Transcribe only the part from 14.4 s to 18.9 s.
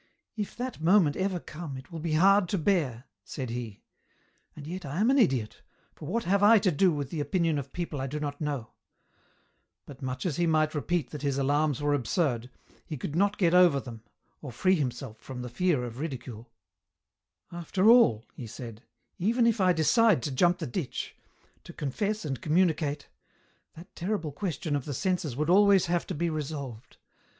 or free himself from the fear of ridicule." After all," he said,"